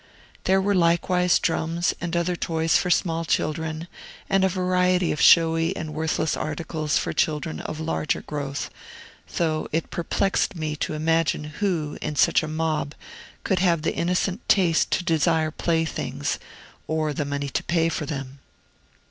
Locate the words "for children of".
6.97-7.79